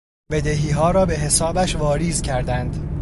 بدهیها 0.31 0.91
را 0.91 1.05
به 1.05 1.13
حسابش 1.15 1.75
واریز 1.75 2.21
کردند. 2.21 2.97